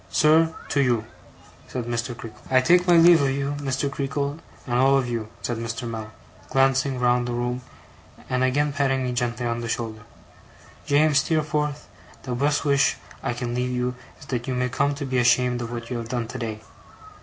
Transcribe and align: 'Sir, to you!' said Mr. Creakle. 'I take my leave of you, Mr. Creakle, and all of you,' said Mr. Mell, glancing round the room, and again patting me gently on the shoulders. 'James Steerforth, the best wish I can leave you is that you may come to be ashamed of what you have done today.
'Sir, 0.09 0.51
to 0.67 0.81
you!' 0.81 1.05
said 1.67 1.85
Mr. 1.85 2.17
Creakle. 2.17 2.41
'I 2.49 2.61
take 2.61 2.87
my 2.87 2.95
leave 2.97 3.21
of 3.21 3.29
you, 3.29 3.51
Mr. 3.59 3.87
Creakle, 3.87 4.39
and 4.65 4.79
all 4.79 4.97
of 4.97 5.07
you,' 5.07 5.27
said 5.43 5.57
Mr. 5.57 5.87
Mell, 5.87 6.11
glancing 6.49 6.99
round 6.99 7.27
the 7.27 7.33
room, 7.33 7.61
and 8.27 8.43
again 8.43 8.73
patting 8.73 9.03
me 9.03 9.11
gently 9.13 9.45
on 9.45 9.61
the 9.61 9.69
shoulders. 9.69 10.01
'James 10.87 11.19
Steerforth, 11.19 11.87
the 12.23 12.33
best 12.33 12.65
wish 12.65 12.97
I 13.21 13.33
can 13.33 13.53
leave 13.53 13.69
you 13.69 13.93
is 14.19 14.25
that 14.25 14.47
you 14.47 14.55
may 14.55 14.69
come 14.69 14.95
to 14.95 15.05
be 15.05 15.19
ashamed 15.19 15.61
of 15.61 15.71
what 15.71 15.91
you 15.91 15.97
have 15.99 16.09
done 16.09 16.27
today. 16.27 16.61